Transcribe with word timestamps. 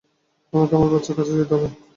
আমাকে 0.53 0.73
আমার 0.75 0.89
বাচ্চার 0.93 1.15
কাছে 1.17 1.33
যেতে 1.39 1.53
হবে। 1.55 1.67